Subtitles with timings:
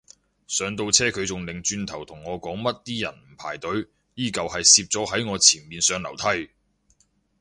[0.47, 6.49] 上到車佢仲擰轉頭同我講乜啲人唔排隊，依舊係攝咗喺我前面上樓梯